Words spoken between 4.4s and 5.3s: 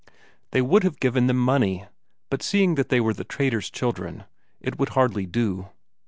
it would hardly